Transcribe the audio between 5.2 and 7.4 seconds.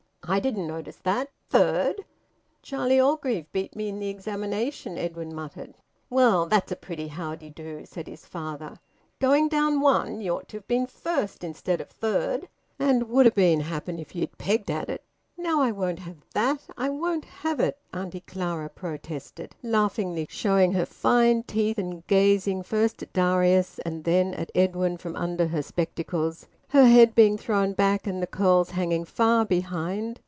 muttered. "Well, that's a pretty how